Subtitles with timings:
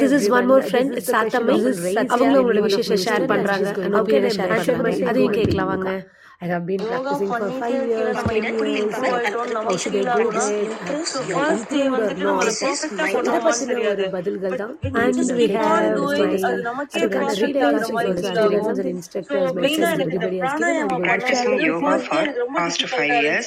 [0.00, 1.56] This is one more friend, சாத்தம்மை
[2.12, 3.68] அவங்க உங்களோட விஷயம் ஷேர் பண்றாங்க.
[5.10, 5.90] அதையும் கேட்கலாம் வாங்க.
[6.40, 8.94] I have been practicing for five years, ten years.
[8.94, 10.70] How should I go ahead?
[11.22, 11.40] இதை
[11.94, 14.06] பத்தின ஒரு.
[14.14, 14.94] பதில்கள் தான் it.
[16.46, 17.34] அது நமக்கே அதுக்கான
[18.92, 22.22] instructors main ஆ message எனக்கு இந்த everybody has given and Practicing yoga for
[22.56, 23.46] past five years.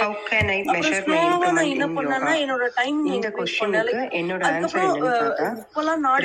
[0.00, 2.70] How can I measure my improvement என்ன in yoga?
[3.18, 4.00] இந்த கொஸ்டினுக்கு.
[4.20, 5.50] என்னோட ஆன்சர் என்னன்னு பார்த்தா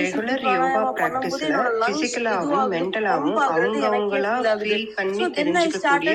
[0.02, 1.52] ரெகுலர் யோகா பிராக்டிஸ்ல
[1.90, 4.64] பிசிக்கலாவும் மென்டலாவும் feel ஆகுது.
[4.64, 6.14] ஃபீல் பண்ணி தெரிஞ்சுக்கக்கூடிய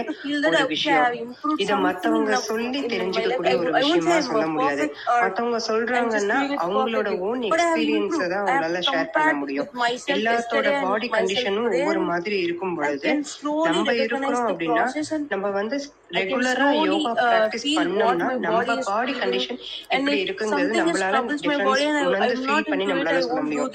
[0.50, 1.04] ஒரு விஷயம்
[1.56, 2.80] இத மத்தவங்க சொல்லி
[3.50, 4.84] I- ஒரு விஷயமா சொல்ல முடியாது
[5.22, 6.88] மத்தவங்க சொல்றாங்கன்னா அவங்களோட.
[7.22, 8.20] Own experience.
[8.26, 9.68] தான் அவங்களால ஷேர் பண்ண முடியும்
[10.14, 11.68] எல்லாத்தோட பாடி கண்டிஷனும்.
[11.76, 13.08] ஒவ்வொரு மாதிரி இருக்கும் பொழுது
[13.68, 14.84] நம்ம இருக்கிறோம் அப்படின்னா
[15.32, 15.76] நம்ம வந்து
[16.14, 19.12] ரெகுலரா யோகா uh, பிராக்டிஸ் பண்ணோம்னா நம்ம பாடி.
[19.20, 19.58] கண்டிஷன்
[19.90, 21.68] எப்படி இருக்குங்கிறது நம்மளால டிஃபரன்ஸ்
[22.06, 23.70] உணர்ந்து ஃபீல் பண்ணி நம்மளால சொல்ல முடியும்.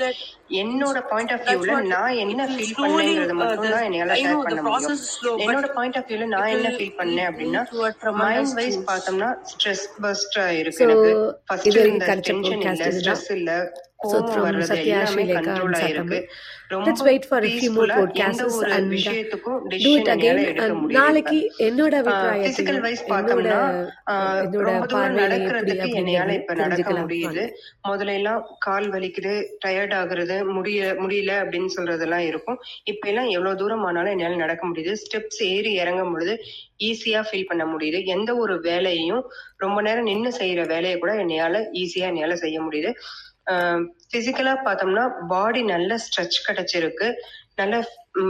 [0.56, 5.00] என்னோட பாயிண்ட் ஆஃப் வியூல நான் என்ன ஃபீல் பண்ணேங்கிறத uh, மட்டும் தான் என்னால ஷேர் பண்ண முடியும்
[5.46, 7.62] என்னோட பாயிண்ட் ஆஃப் வியூல நான் என்ன ஃபீல் பண்ணேன் அப்படின்னா
[8.22, 8.78] மைண்ட் வைஸ்.
[8.88, 11.12] பார்த்தோம்னா ஸ்ட்ரெஸ் பஸ்டா இருக்கு எனக்கு
[11.48, 12.08] ஃபர்ஸ்ட் கிடைச்ச
[12.62, 13.02] டென்ஷன் இல்ல.
[13.02, 13.52] ஸ்ட்ரெஸ் இல்ல
[14.06, 16.20] கோபம் from வர்றது எல்லாமே கண்ட்ரோல் ஆயிருக்கு
[18.96, 20.16] விஷயத்துக்கும் again.
[20.16, 20.62] என்னால இப்ப.
[21.00, 21.96] நாளைக்கு என்னோட
[22.82, 23.60] வைஸ் பார்த்தோம்னா
[24.46, 25.90] என்னோட பார்வையில நடக்கிறதுக்கு
[26.56, 27.44] நடக்க முடியுது.
[27.88, 29.34] முதல்ல எல்லாம் கால் வலிக்குது
[29.66, 32.60] டயர்ட் ஆகுறது முடிய முடியல அப்படின்னு சொல்றதெல்லாம் இருக்கும்.
[32.84, 34.96] இப்ப எல்லாம் எவ்வளவு தூரம் ஆனாலும் என்னால நடக்க முடியுது.
[35.04, 36.36] ஸ்டெப்ஸ் ஏறி இறங்கும் பொழுது
[36.84, 38.06] ஈஸியா ஃபீல் பண்ண முடியுது.
[38.06, 39.24] எந்த ஒரு வேலையையும்
[39.58, 42.94] ரொம்ப நேரம் நின்னு செய்யற வேலையை கூட என்னையால ஈஸியா என்னால செய்ய முடியுது.
[44.14, 47.14] பிசிக்கலா பார்த்தோம்னா பாடி நல்ல ஸ்ட்ரெச் கிடைச்சிருக்கு.
[47.56, 47.76] நல்ல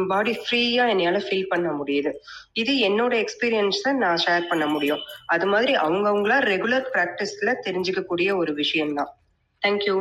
[0.08, 2.11] பாடி ஃப்ரீயா என்னால் ஃபீல் பண்ண முடியுது.
[2.53, 4.99] இது என்னோட எக்ஸ்பீரியன்ஸை நான் ஷேர் பண்ண முடியும்.
[5.25, 9.11] அது மாதிரி அவங்கவுங்களா ரெகுலர் ப்ராக்டிஸ்ல தெரிஞ்சுக்கக்கூடிய ஒரு விஷயம்தான்.
[9.61, 9.95] தேங்க்யூ